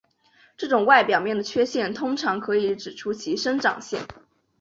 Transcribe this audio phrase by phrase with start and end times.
[0.57, 4.01] 这种外表面的缺陷通常可以指出其生长线。